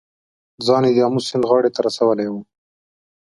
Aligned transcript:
ځان 0.65 0.83
یې 0.87 0.91
د 0.95 0.99
آمو 1.07 1.19
سیند 1.27 1.43
غاړې 1.49 1.69
ته 1.75 1.79
رسولی 1.87 2.27
و. 2.29 2.35